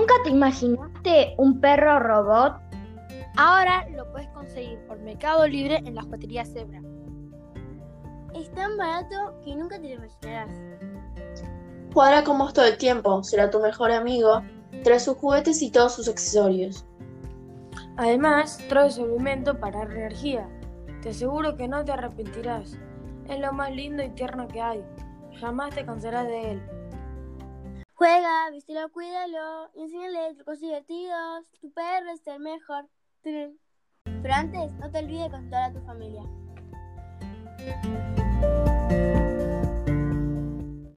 [0.00, 2.54] ¿Nunca te imaginaste un perro robot?
[3.36, 6.80] Ahora lo puedes conseguir por Mercado Libre en la juguetería Zebra.
[8.34, 10.54] Es tan barato que nunca te lo imaginarás.
[11.92, 14.40] Jugará con vos todo el tiempo, será tu mejor amigo,
[14.84, 16.86] trae sus juguetes y todos sus accesorios.
[17.98, 20.48] Además, trae su alimento para energía.
[21.02, 22.78] Te aseguro que no te arrepentirás.
[23.28, 24.82] Es lo más lindo y tierno que hay.
[25.38, 26.79] Jamás te cansarás de él.
[28.00, 31.44] Juega, vístelo, cuídalo, enséñale trucos divertidos.
[31.60, 32.88] Tu perro es el mejor.
[33.20, 36.22] Pero antes, no te olvides de contar a tu familia.